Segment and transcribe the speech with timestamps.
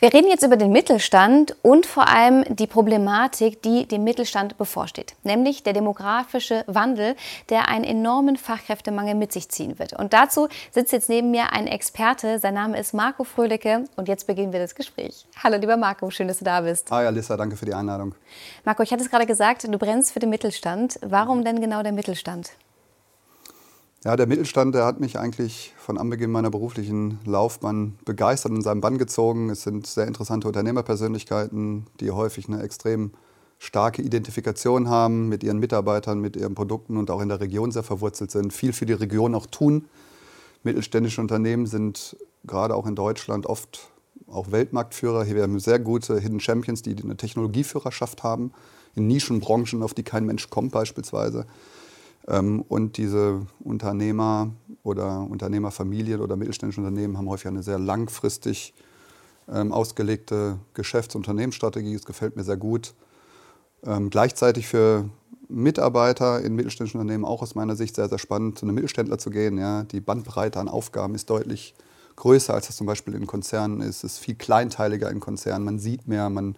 [0.00, 5.14] Wir reden jetzt über den Mittelstand und vor allem die Problematik, die dem Mittelstand bevorsteht,
[5.22, 7.14] nämlich der demografische Wandel,
[7.48, 9.92] der einen enormen Fachkräftemangel mit sich ziehen wird.
[9.92, 14.26] Und dazu sitzt jetzt neben mir ein Experte, sein Name ist Marco Fröhlicke und jetzt
[14.26, 15.26] beginnen wir das Gespräch.
[15.42, 16.90] Hallo lieber Marco, schön, dass du da bist.
[16.90, 18.14] Hi Alissa, danke für die Einladung.
[18.64, 20.98] Marco, ich hatte es gerade gesagt, du brennst für den Mittelstand.
[21.02, 22.50] Warum denn genau der Mittelstand?
[24.04, 28.62] Ja, der Mittelstand, der hat mich eigentlich von Anbeginn meiner beruflichen Laufbahn begeistert und in
[28.62, 29.48] seinen Bann gezogen.
[29.48, 33.12] Es sind sehr interessante Unternehmerpersönlichkeiten, die häufig eine extrem
[33.58, 37.82] starke Identifikation haben mit ihren Mitarbeitern, mit ihren Produkten und auch in der Region sehr
[37.82, 39.86] verwurzelt sind, viel für die Region auch tun.
[40.64, 42.14] Mittelständische Unternehmen sind
[42.46, 43.90] gerade auch in Deutschland oft
[44.26, 45.24] auch Weltmarktführer.
[45.24, 48.52] Hier haben wir sehr gute Hidden Champions, die eine Technologieführerschaft haben,
[48.94, 51.46] in Nischenbranchen, auf die kein Mensch kommt beispielsweise.
[52.26, 54.50] Ähm, und diese Unternehmer
[54.82, 58.74] oder Unternehmerfamilien oder mittelständische Unternehmen haben häufig eine sehr langfristig
[59.48, 61.94] ähm, ausgelegte Geschäfts- und Unternehmensstrategie.
[61.94, 62.94] Das gefällt mir sehr gut.
[63.84, 65.10] Ähm, gleichzeitig für
[65.48, 69.30] Mitarbeiter in mittelständischen Unternehmen auch aus meiner Sicht sehr, sehr spannend, zu einem Mittelständler zu
[69.30, 69.58] gehen.
[69.58, 69.82] Ja.
[69.84, 71.74] Die Bandbreite an Aufgaben ist deutlich
[72.16, 74.04] größer, als das zum Beispiel in Konzernen ist.
[74.04, 75.64] Es ist viel kleinteiliger in Konzernen.
[75.64, 76.56] Man sieht mehr, man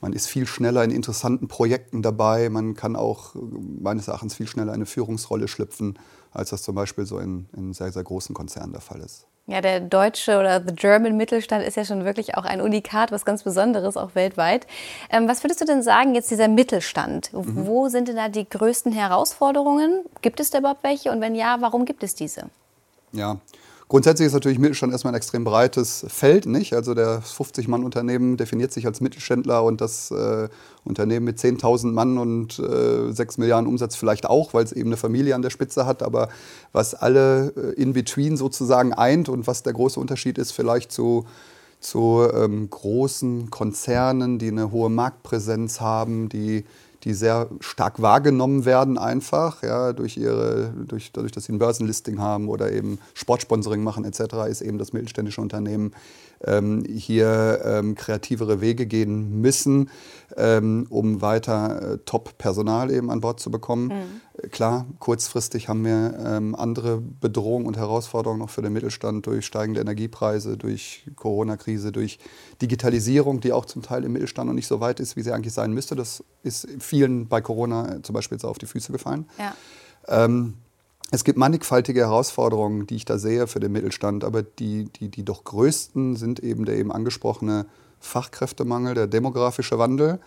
[0.00, 2.48] man ist viel schneller in interessanten Projekten dabei.
[2.48, 5.98] Man kann auch meines Erachtens viel schneller eine Führungsrolle schlüpfen,
[6.32, 9.26] als das zum Beispiel so in, in sehr, sehr großen Konzernen der Fall ist.
[9.46, 13.24] Ja, der deutsche oder the German Mittelstand ist ja schon wirklich auch ein Unikat, was
[13.24, 14.66] ganz Besonderes, auch weltweit.
[15.10, 17.32] Ähm, was würdest du denn sagen, jetzt dieser Mittelstand?
[17.32, 17.66] Mhm.
[17.66, 20.04] Wo sind denn da die größten Herausforderungen?
[20.22, 21.10] Gibt es da überhaupt welche?
[21.10, 22.44] Und wenn ja, warum gibt es diese?
[23.12, 23.38] Ja,
[23.90, 26.74] Grundsätzlich ist natürlich Mittelstand erstmal ein extrem breites Feld, nicht?
[26.74, 30.48] Also der 50-Mann-Unternehmen definiert sich als Mittelständler und das äh,
[30.84, 34.96] Unternehmen mit 10.000 Mann und äh, 6 Milliarden Umsatz vielleicht auch, weil es eben eine
[34.96, 36.04] Familie an der Spitze hat.
[36.04, 36.28] Aber
[36.70, 41.26] was alle äh, in between sozusagen eint und was der große Unterschied ist vielleicht zu,
[41.80, 46.64] zu ähm, großen Konzernen, die eine hohe Marktpräsenz haben, die
[47.04, 52.20] die sehr stark wahrgenommen werden einfach, ja, durch ihre, durch, dadurch, dass sie ein Börsenlisting
[52.20, 55.92] haben oder eben Sportsponsoring machen etc., ist eben das mittelständische Unternehmen
[56.44, 59.90] ähm, hier ähm, kreativere Wege gehen müssen,
[60.36, 63.88] ähm, um weiter äh, Top-Personal eben an Bord zu bekommen.
[63.88, 64.29] Mhm.
[64.50, 69.80] Klar, kurzfristig haben wir ähm, andere Bedrohungen und Herausforderungen noch für den Mittelstand durch steigende
[69.80, 72.18] Energiepreise, durch Corona-Krise, durch
[72.62, 75.52] Digitalisierung, die auch zum Teil im Mittelstand noch nicht so weit ist, wie sie eigentlich
[75.52, 75.94] sein müsste.
[75.96, 79.28] Das ist vielen bei Corona zum Beispiel jetzt auf die Füße gefallen.
[79.38, 79.54] Ja.
[80.08, 80.54] Ähm,
[81.10, 85.24] es gibt mannigfaltige Herausforderungen, die ich da sehe für den Mittelstand, aber die, die, die
[85.24, 87.66] doch größten sind eben der eben angesprochene
[87.98, 90.20] Fachkräftemangel, der demografische Wandel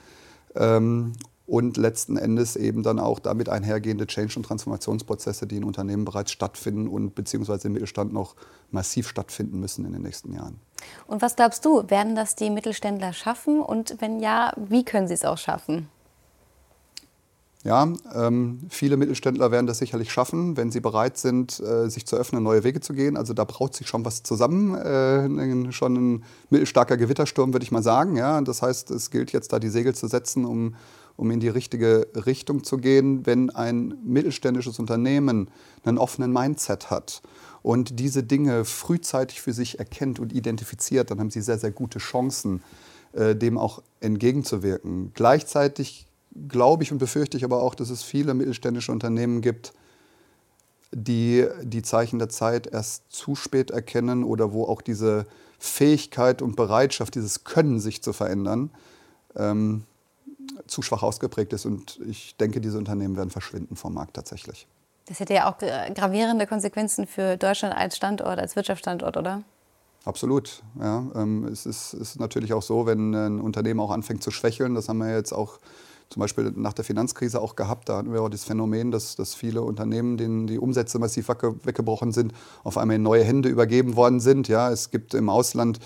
[0.56, 1.14] ähm,
[1.46, 6.32] und letzten Endes eben dann auch damit einhergehende Change- und Transformationsprozesse, die in Unternehmen bereits
[6.32, 8.36] stattfinden und beziehungsweise im Mittelstand noch
[8.72, 10.60] massiv stattfinden müssen in den nächsten Jahren.
[11.08, 13.62] Und was glaubst du, werden das die Mittelständler schaffen?
[13.62, 15.90] Und wenn ja, wie können sie es auch schaffen?
[17.66, 22.18] Ja, ähm, viele Mittelständler werden das sicherlich schaffen, wenn sie bereit sind, äh, sich zu
[22.18, 23.16] öffnen, neue Wege zu gehen.
[23.16, 27.82] Also da braut sich schon was zusammen, äh, schon ein mittelstarker Gewittersturm, würde ich mal
[27.82, 28.18] sagen.
[28.18, 30.76] Ja, das heißt, es gilt jetzt da die Segel zu setzen, um,
[31.16, 33.26] um in die richtige Richtung zu gehen.
[33.26, 35.50] Wenn ein mittelständisches Unternehmen
[35.86, 37.22] einen offenen Mindset hat
[37.62, 42.00] und diese Dinge frühzeitig für sich erkennt und identifiziert, dann haben sie sehr, sehr gute
[42.00, 42.62] Chancen,
[43.14, 45.12] äh, dem auch entgegenzuwirken.
[45.14, 46.08] Gleichzeitig
[46.48, 49.74] glaube ich und befürchte ich aber auch, dass es viele mittelständische Unternehmen gibt,
[50.92, 55.26] die die Zeichen der Zeit erst zu spät erkennen oder wo auch diese
[55.60, 58.70] Fähigkeit und Bereitschaft, dieses Können, sich zu verändern,
[59.36, 59.84] ähm,
[60.68, 61.66] zu schwach ausgeprägt ist.
[61.66, 64.68] Und ich denke, diese Unternehmen werden verschwinden vom Markt tatsächlich.
[65.06, 69.44] Das hätte ja auch gravierende Konsequenzen für Deutschland als Standort, als Wirtschaftsstandort, oder?
[70.06, 70.64] Absolut.
[70.80, 74.76] Ja, ähm, es ist, ist natürlich auch so, wenn ein Unternehmen auch anfängt zu schwächeln,
[74.76, 75.60] das haben wir jetzt auch
[76.14, 77.90] zum Beispiel nach der Finanzkrise auch gehabt.
[77.90, 82.12] Da hatten wir auch das Phänomen, dass, dass viele Unternehmen, denen die Umsätze massiv weggebrochen
[82.12, 82.34] sind,
[82.64, 84.48] auf einmal in neue Hände übergeben worden sind.
[84.48, 85.80] Ja, es gibt im Ausland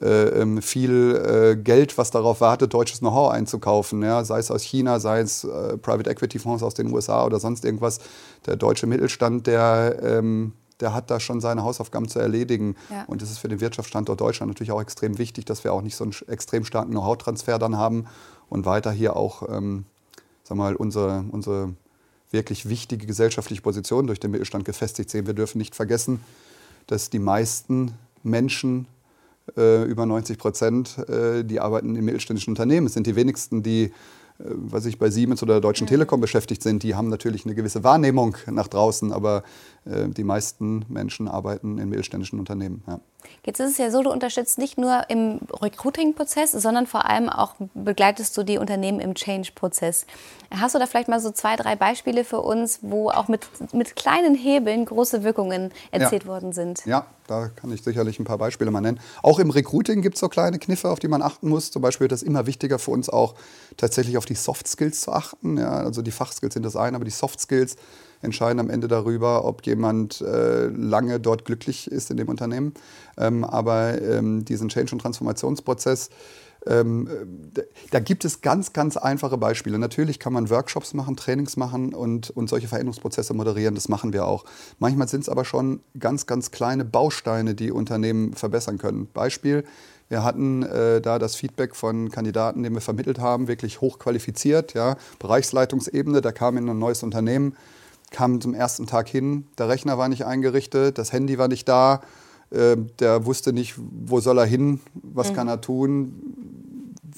[0.00, 4.02] äh, ähm, viel äh, Geld, was darauf wartet, deutsches Know-how einzukaufen.
[4.02, 4.24] Ja?
[4.24, 7.64] Sei es aus China, sei es äh, Private Equity Fonds aus den USA oder sonst
[7.64, 8.00] irgendwas.
[8.46, 12.74] Der deutsche Mittelstand, der, ähm, der hat da schon seine Hausaufgaben zu erledigen.
[12.90, 13.04] Ja.
[13.06, 15.94] Und es ist für den Wirtschaftsstandort Deutschland natürlich auch extrem wichtig, dass wir auch nicht
[15.94, 18.06] so einen extrem starken Know-how-Transfer dann haben
[18.48, 19.84] und weiter hier auch ähm,
[20.48, 21.74] sag mal, unsere, unsere
[22.30, 25.26] wirklich wichtige gesellschaftliche Position durch den Mittelstand gefestigt sehen.
[25.26, 26.20] Wir dürfen nicht vergessen,
[26.86, 27.92] dass die meisten
[28.22, 28.86] Menschen,
[29.56, 32.86] äh, über 90 Prozent, äh, die arbeiten in mittelständischen Unternehmen.
[32.86, 33.92] Es sind die wenigsten, die
[34.38, 35.88] was ich bei Siemens oder der Deutschen mhm.
[35.88, 39.42] Telekom beschäftigt sind, die haben natürlich eine gewisse Wahrnehmung nach draußen, aber
[39.84, 42.84] äh, die meisten Menschen arbeiten in mittelständischen Unternehmen.
[42.86, 43.00] Ja.
[43.44, 47.54] Jetzt ist es ja so, du unterstützt nicht nur im Recruiting-Prozess, sondern vor allem auch
[47.74, 50.06] begleitest du die Unternehmen im Change-Prozess.
[50.54, 53.96] Hast du da vielleicht mal so zwei, drei Beispiele für uns, wo auch mit, mit
[53.96, 56.28] kleinen Hebeln große Wirkungen erzielt ja.
[56.28, 56.86] worden sind?
[56.86, 59.00] Ja, da kann ich sicherlich ein paar Beispiele mal nennen.
[59.22, 61.70] Auch im Recruiting gibt es so kleine Kniffe, auf die man achten muss.
[61.70, 63.34] Zum Beispiel wird es immer wichtiger für uns auch
[63.76, 65.58] tatsächlich auf die Soft Skills zu achten.
[65.58, 67.76] Ja, also die Fachskills sind das eine, aber die Soft Skills
[68.22, 72.74] entscheiden am Da darüber, ob jemand äh, lange dort glücklich ist in dem Unternehmen.
[73.16, 76.10] Ähm, aber ähm, diesen Change- und Transformationsprozess,
[76.66, 77.08] ähm,
[77.90, 79.78] da gibt es ganz, ganz einfache Beispiele.
[79.78, 83.74] Natürlich kann man Workshops machen, Trainings machen und, und solche Veränderungsprozesse moderieren.
[83.74, 84.44] Das machen wir auch.
[84.78, 89.08] Manchmal sind es aber schon ganz, ganz kleine Bausteine, die Unternehmen verbessern können.
[89.12, 89.64] Beispiel,
[90.08, 94.96] wir hatten äh, da das Feedback von Kandidaten, den wir vermittelt haben, wirklich hochqualifiziert, ja,
[95.18, 97.56] Bereichsleitungsebene, da kam in ein neues Unternehmen,
[98.10, 102.00] kam zum ersten Tag hin, der Rechner war nicht eingerichtet, das Handy war nicht da,
[102.50, 105.34] äh, der wusste nicht, wo soll er hin, was mhm.
[105.34, 106.36] kann er tun,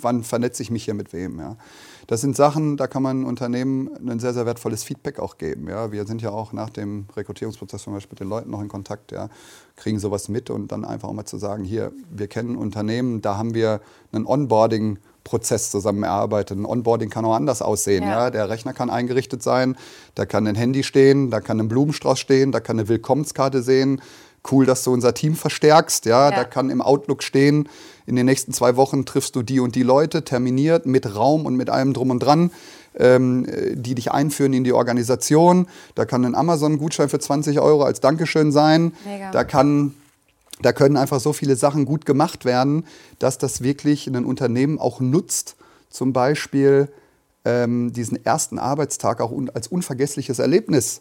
[0.01, 1.39] wann vernetze ich mich hier mit wem.
[1.39, 1.57] Ja.
[2.07, 5.69] Das sind Sachen, da kann man Unternehmen ein sehr, sehr wertvolles Feedback auch geben.
[5.69, 5.93] Ja.
[5.93, 9.13] Wir sind ja auch nach dem Rekrutierungsprozess zum Beispiel mit den Leuten noch in Kontakt,
[9.13, 9.29] ja,
[9.77, 13.37] kriegen sowas mit und dann einfach auch mal zu sagen, hier, wir kennen Unternehmen, da
[13.37, 13.81] haben wir
[14.13, 16.59] einen Onboarding- Prozess zusammen erarbeitet.
[16.59, 18.03] Ein Onboarding kann auch anders aussehen.
[18.05, 18.25] Ja.
[18.25, 18.31] ja.
[18.31, 19.77] Der Rechner kann eingerichtet sein,
[20.15, 24.01] da kann ein Handy stehen, da kann ein Blumenstrauß stehen, da kann eine Willkommenskarte sehen.
[24.51, 26.07] Cool, dass du unser Team verstärkst.
[26.07, 26.37] Ja, ja.
[26.37, 27.69] da kann im Outlook stehen,
[28.07, 31.57] in den nächsten zwei Wochen triffst du die und die Leute, terminiert, mit Raum und
[31.57, 32.51] mit allem drum und dran.
[32.99, 35.69] Ähm, die dich einführen in die Organisation.
[35.95, 38.95] Da kann ein Amazon-Gutschein für 20 Euro als Dankeschön sein.
[39.05, 39.31] Mega.
[39.31, 39.95] Da kann
[40.63, 42.85] da können einfach so viele Sachen gut gemacht werden,
[43.19, 45.57] dass das wirklich ein Unternehmen auch nutzt,
[45.89, 46.89] zum Beispiel
[47.45, 51.01] ähm, diesen ersten Arbeitstag auch un als unvergessliches Erlebnis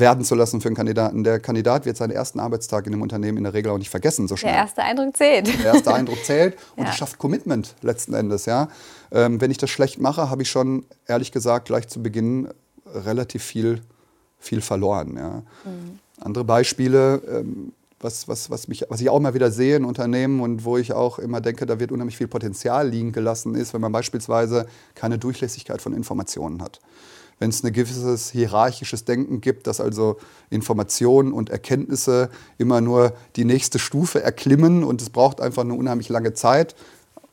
[0.00, 1.24] werden zu lassen für einen Kandidaten.
[1.24, 4.28] Der Kandidat wird seinen ersten Arbeitstag in dem Unternehmen in der Regel auch nicht vergessen
[4.28, 4.52] so schnell.
[4.52, 5.58] Der erste Eindruck zählt.
[5.58, 6.92] Der erste Eindruck zählt und ja.
[6.92, 8.46] schafft Commitment letzten Endes.
[8.46, 8.68] Ja?
[9.10, 12.48] Ähm, wenn ich das schlecht mache, habe ich schon, ehrlich gesagt, gleich zu Beginn
[12.94, 13.80] relativ viel,
[14.38, 15.16] viel verloren.
[15.16, 15.30] Ja?
[15.64, 15.98] Mhm.
[16.20, 20.40] Andere Beispiele, ähm, was, was, was, mich, was ich auch immer wieder sehe in Unternehmen
[20.40, 23.80] und wo ich auch immer denke, da wird unheimlich viel Potenzial liegen gelassen, ist, wenn
[23.80, 26.80] man beispielsweise keine Durchlässigkeit von Informationen hat.
[27.38, 30.16] Wenn es ein gewisses hierarchisches Denken gibt, dass also
[30.48, 36.08] Informationen und Erkenntnisse immer nur die nächste Stufe erklimmen und es braucht einfach eine unheimlich
[36.08, 36.74] lange Zeit,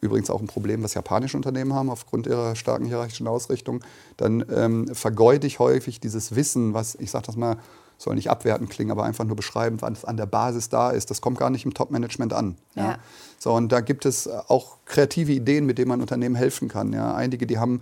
[0.01, 3.79] übrigens auch ein Problem, was japanische Unternehmen haben aufgrund ihrer starken hierarchischen Ausrichtung,
[4.17, 7.57] dann ähm, vergeude ich häufig dieses Wissen, was, ich sage das mal,
[7.97, 11.09] soll nicht abwertend klingen, aber einfach nur beschreiben, was an der Basis da ist.
[11.09, 12.57] Das kommt gar nicht im Top-Management an.
[12.75, 12.83] Ja.
[12.83, 12.97] ja.
[13.39, 16.91] So, und da gibt es auch kreative Ideen, mit denen man Unternehmen helfen kann.
[16.91, 17.13] Ja.
[17.13, 17.81] Einige, die haben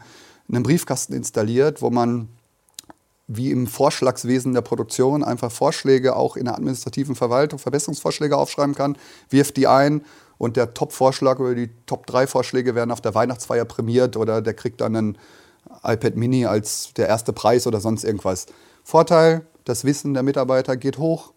[0.51, 2.29] einen Briefkasten installiert, wo man
[3.27, 8.97] wie im Vorschlagswesen der Produktion einfach Vorschläge auch in der administrativen Verwaltung, Verbesserungsvorschläge aufschreiben kann,
[9.29, 10.03] wirft die ein
[10.37, 14.95] und der Top-Vorschlag oder die Top-3-Vorschläge werden auf der Weihnachtsfeier prämiert oder der kriegt dann
[14.95, 15.17] ein
[15.83, 18.47] iPad Mini als der erste Preis oder sonst irgendwas.
[18.83, 21.31] Vorteil, das Wissen der Mitarbeiter geht hoch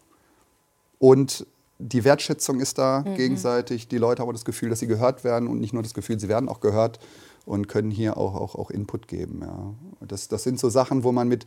[0.98, 1.46] und
[1.78, 3.14] die Wertschätzung ist da mhm.
[3.16, 3.88] gegenseitig.
[3.88, 6.28] Die Leute haben das Gefühl, dass sie gehört werden und nicht nur das Gefühl, sie
[6.28, 6.98] werden auch gehört
[7.44, 9.40] und können hier auch, auch, auch Input geben.
[9.42, 9.74] Ja.
[10.06, 11.46] Das, das sind so Sachen, wo man mit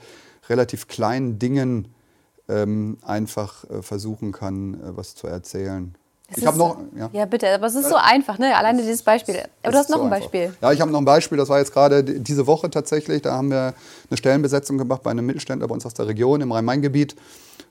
[0.50, 1.90] relativ kleinen Dingen
[2.48, 5.96] ähm, einfach äh, versuchen kann, äh, was zu erzählen.
[6.36, 6.78] Ich habe noch.
[6.96, 7.10] Ja.
[7.14, 7.26] ja.
[7.26, 8.56] bitte, aber es ist so einfach, ne?
[8.56, 9.44] Alleine dieses Beispiel.
[9.64, 10.46] Aber du hast noch so ein Beispiel.
[10.46, 10.62] Einfach.
[10.62, 13.22] Ja, ich habe noch ein Beispiel, das war jetzt gerade diese Woche tatsächlich.
[13.22, 13.74] Da haben wir
[14.10, 17.16] eine Stellenbesetzung gemacht bei einem Mittelständler bei uns aus der Region im Rhein-Main-Gebiet.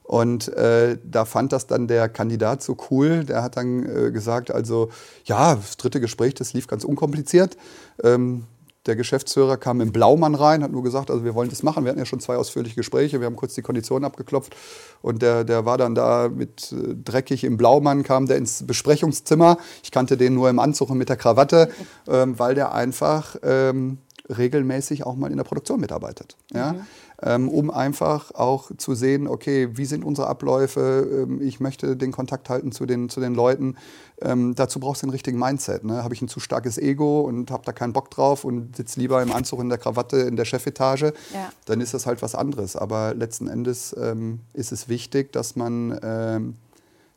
[0.04, 3.24] Und äh, da fand das dann der Kandidat so cool.
[3.24, 4.90] Der hat dann äh, gesagt, also
[5.24, 7.56] ja, das dritte Gespräch, das lief ganz unkompliziert.
[8.02, 8.44] Ähm,
[8.86, 11.84] der Geschäftsführer kam im Blaumann rein, hat nur gesagt, also wir wollen das machen.
[11.84, 14.54] Wir hatten ja schon zwei ausführliche Gespräche, wir haben kurz die Konditionen abgeklopft.
[15.02, 19.58] Und der, der war dann da mit äh, dreckig im Blaumann, kam der ins Besprechungszimmer.
[19.82, 21.70] Ich kannte den nur im Anzug und mit der Krawatte,
[22.08, 26.36] ähm, weil der einfach ähm, regelmäßig auch mal in der Produktion mitarbeitet.
[26.52, 26.72] Ja?
[26.72, 26.86] Mhm
[27.22, 32.12] ähm, um einfach auch zu sehen, okay, wie sind unsere Abläufe, ähm, ich möchte den
[32.12, 33.76] Kontakt halten zu den, zu den Leuten.
[34.20, 35.84] Ähm, dazu brauchst du den richtigen Mindset.
[35.84, 36.02] Ne?
[36.02, 39.22] Habe ich ein zu starkes Ego und habe da keinen Bock drauf und sitze lieber
[39.22, 41.50] im Anzug in der Krawatte in der Chefetage, ja.
[41.64, 42.76] dann ist das halt was anderes.
[42.76, 46.56] Aber letzten Endes ähm, ist es wichtig, dass man, ähm,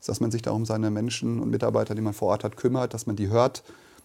[0.05, 2.93] dass man sich da um seine Menschen und Mitarbeiter, die man vor Ort hat, kümmert,
[2.93, 3.63] dass man die hört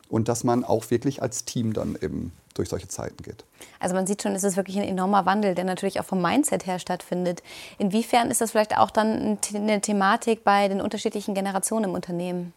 [0.09, 3.45] und dass man auch wirklich als Team dann eben durch solche Zeiten geht.
[3.81, 6.67] Also man sieht schon, es ist wirklich ein enormer Wandel, der natürlich auch vom Mindset
[6.67, 7.43] her stattfindet.
[7.79, 12.53] Inwiefern ist das vielleicht auch dann eine Thematik bei den unterschiedlichen Generationen im Unternehmen?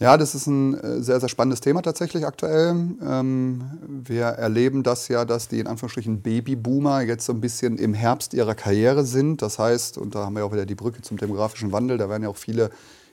[0.00, 2.70] Ja, das ist ein äh, sehr, sehr spannendes Thema tatsächlich aktuell.
[2.70, 7.94] Ähm, wir erleben das ja, dass die in Anführungsstrichen Babyboomer jetzt so ein bisschen im
[7.94, 9.40] Herbst ihrer Karriere sind.
[9.40, 12.24] Das heißt, und da haben wir auch wieder die Brücke zum demografischen Wandel, da werden
[12.24, 12.70] ja auch viele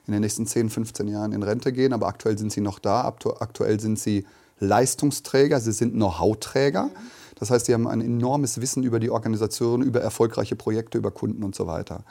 [0.08, 3.14] in den nächsten 10, 15 Jahren in Rente gehen, aber aktuell sind sie noch da.
[3.40, 4.26] Aktuell sind sie
[4.60, 6.90] Leistungsträger, sie sind Know-how-Träger.
[7.36, 11.44] Das heißt, sie haben ein enormes Wissen über die Organisation, über erfolgreiche Projekte, über Kunden
[11.44, 12.04] und so weiter.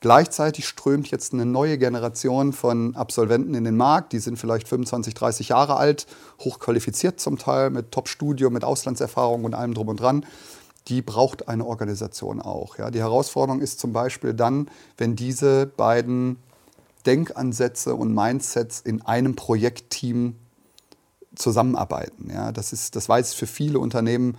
[0.00, 4.12] Gleichzeitig strömt jetzt eine neue Generation von Absolventen in den Markt.
[4.12, 6.06] Die sind vielleicht 25, 30 Jahre alt,
[6.38, 10.24] hochqualifiziert zum Teil, mit Top-Studium, mit Auslandserfahrung und allem drum und dran.
[10.86, 12.78] Die braucht eine Organisation auch.
[12.78, 12.92] Ja.
[12.92, 16.36] Die Herausforderung ist zum Beispiel dann, wenn diese beiden
[17.06, 20.36] Denkansätze und Mindsets in einem Projektteam
[21.34, 22.30] zusammenarbeiten.
[22.32, 22.52] Ja.
[22.52, 24.36] Das, ist, das weiß für viele Unternehmen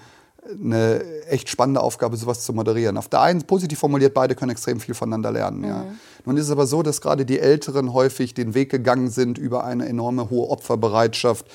[0.52, 2.98] eine echt spannende Aufgabe, sowas zu moderieren.
[2.98, 5.64] Auf der einen, positiv formuliert, beide können extrem viel voneinander lernen.
[5.64, 5.80] Ja.
[5.80, 6.00] Mhm.
[6.26, 9.64] Nun ist es aber so, dass gerade die Älteren häufig den Weg gegangen sind über
[9.64, 11.46] eine enorme hohe Opferbereitschaft,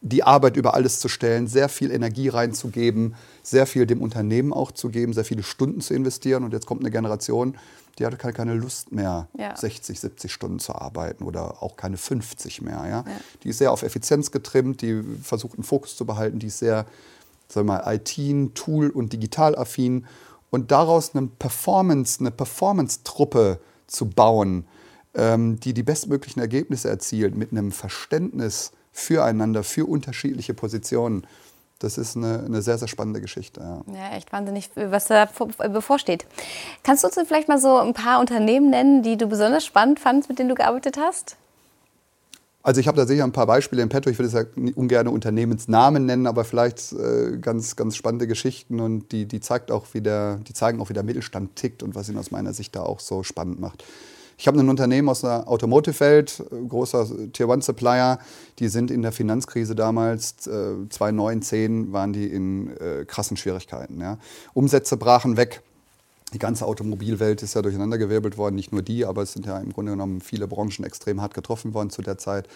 [0.00, 4.72] die Arbeit über alles zu stellen, sehr viel Energie reinzugeben, sehr viel dem Unternehmen auch
[4.72, 6.44] zu geben, sehr viele Stunden zu investieren.
[6.44, 7.56] Und jetzt kommt eine Generation,
[8.00, 9.54] die hat keine Lust mehr, ja.
[9.54, 12.84] 60, 70 Stunden zu arbeiten oder auch keine 50 mehr.
[12.86, 13.04] Ja?
[13.06, 13.20] ja?
[13.42, 16.86] Die ist sehr auf Effizienz getrimmt, die versucht einen Fokus zu behalten, die ist sehr
[17.52, 20.06] sagen wir mal, IT, Tool und digitalaffin
[20.50, 24.66] und daraus eine Performance, eine Performance-Truppe zu bauen,
[25.14, 31.26] ähm, die die bestmöglichen Ergebnisse erzielt mit einem Verständnis füreinander, für unterschiedliche Positionen.
[31.80, 33.60] Das ist eine, eine sehr, sehr spannende Geschichte.
[33.60, 33.82] Ja.
[33.94, 35.28] ja, echt wahnsinnig, was da
[35.68, 36.26] bevorsteht.
[36.84, 40.28] Kannst du uns vielleicht mal so ein paar Unternehmen nennen, die du besonders spannend fandest,
[40.28, 41.36] mit denen du gearbeitet hast?
[42.62, 44.10] Also ich habe da sicher ein paar Beispiele im Petto.
[44.10, 44.44] Ich würde es ja
[44.74, 49.94] ungern Unternehmensnamen nennen, aber vielleicht äh, ganz, ganz spannende Geschichten und die, die, zeigt auch
[49.94, 52.82] wieder, die zeigen auch, wie der Mittelstand tickt und was ihn aus meiner Sicht da
[52.82, 53.84] auch so spannend macht.
[54.40, 58.18] Ich habe ein Unternehmen aus der Automotive-Welt, äh, großer Tier-One-Supplier,
[58.58, 64.00] die sind in der Finanzkrise damals, äh, 2009, waren die in äh, krassen Schwierigkeiten.
[64.00, 64.16] Ja.
[64.54, 65.62] Umsätze brachen weg
[66.32, 69.72] die ganze Automobilwelt ist ja durcheinandergewirbelt worden, nicht nur die, aber es sind ja im
[69.72, 72.46] Grunde genommen viele Branchen extrem hart getroffen worden zu der Zeit.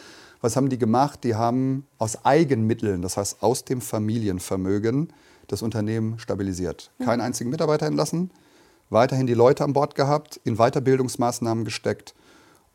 [0.41, 1.25] Was haben die gemacht?
[1.25, 5.13] Die haben aus Eigenmitteln, das heißt aus dem Familienvermögen,
[5.49, 6.93] das Unternehmen stabilisiert.
[7.05, 8.31] Keinen einzigen Mitarbeiter entlassen,
[8.91, 12.15] weiterhin die Leute an Bord gehabt, in Weiterbildungsmaßnahmen gesteckt.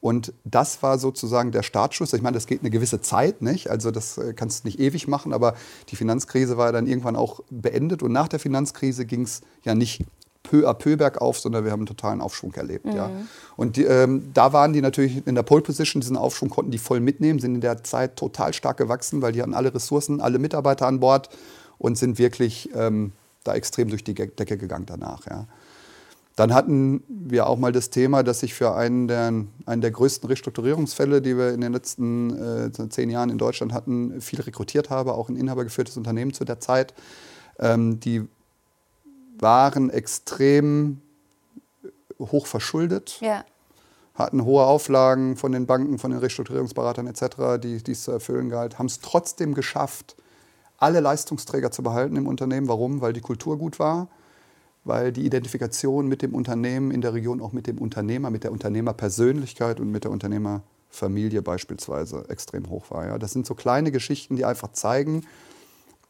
[0.01, 2.13] Und das war sozusagen der Startschuss.
[2.13, 3.70] Ich meine, das geht eine gewisse Zeit, nicht?
[3.70, 5.56] Also das äh, kannst du nicht ewig machen, aber
[5.89, 8.01] die Finanzkrise war dann irgendwann auch beendet.
[8.01, 10.06] Und nach der Finanzkrise ging es ja nicht
[10.42, 12.86] peu à peu bergauf, sondern wir haben einen totalen Aufschwung erlebt.
[12.86, 12.96] Mhm.
[12.96, 13.12] Ja.
[13.58, 16.78] Und die, ähm, da waren die natürlich in der Pole Position, diesen Aufschwung konnten die
[16.78, 20.39] voll mitnehmen, sind in der Zeit total stark gewachsen, weil die hatten alle Ressourcen, alle
[20.39, 21.30] Mitarbeiter an Bord
[21.78, 23.12] und sind wirklich ähm,
[23.44, 25.25] da extrem durch die Decke gegangen danach.
[25.30, 25.46] Ja.
[26.39, 29.27] Dann hatten wir auch mal das Thema, dass ich für einen der,
[29.65, 34.22] einen der größten Restrukturierungsfälle, die wir in den letzten äh, zehn Jahren in Deutschland hatten,
[34.22, 36.93] viel rekrutiert habe, auch ein inhabergeführtes Unternehmen zu der Zeit.
[37.60, 38.25] Ähm, die
[39.38, 41.01] waren extrem
[42.19, 43.43] hoch verschuldet, ja.
[44.15, 48.79] hatten hohe Auflagen von den Banken, von den Restrukturierungsberatern etc., die dies zu erfüllen galt,
[48.79, 50.15] haben es trotzdem geschafft,
[50.77, 52.69] alle Leistungsträger zu behalten im Unternehmen.
[52.69, 53.01] Warum?
[53.01, 54.08] Weil die Kultur gut war,
[54.89, 58.51] weil die Identifikation mit dem Unternehmen in der Region auch mit dem Unternehmer, mit der
[58.51, 63.05] Unternehmerpersönlichkeit und mit der Unternehmerfamilie beispielsweise extrem hoch war.
[63.05, 63.17] Ja.
[63.19, 65.22] Das sind so kleine Geschichten, die einfach zeigen,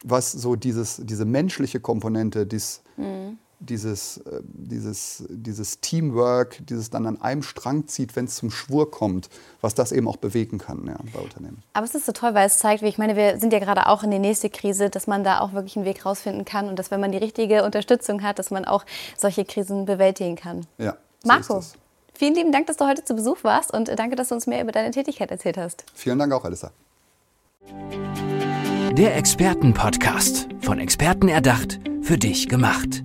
[0.02, 3.38] was so dieses, diese menschliche Komponente, dies, mhm.
[3.60, 8.90] Dieses, äh, dieses, dieses Teamwork, dieses dann an einem Strang zieht, wenn es zum Schwur
[8.90, 9.28] kommt,
[9.60, 11.62] was das eben auch bewegen kann ja, bei Unternehmen.
[11.74, 13.86] Aber es ist so toll, weil es zeigt, wie ich meine, wir sind ja gerade
[13.86, 16.78] auch in der nächsten Krise, dass man da auch wirklich einen Weg rausfinden kann und
[16.78, 18.84] dass wenn man die richtige Unterstützung hat, dass man auch
[19.16, 20.66] solche Krisen bewältigen kann.
[20.78, 20.96] Ja.
[21.22, 21.62] So Marco,
[22.14, 24.62] vielen lieben Dank, dass du heute zu Besuch warst und danke, dass du uns mehr
[24.62, 25.84] über deine Tätigkeit erzählt hast.
[25.94, 26.70] Vielen Dank auch, Alissa.
[28.92, 30.48] Der Expertenpodcast.
[30.62, 33.04] Von Experten erdacht, für dich gemacht.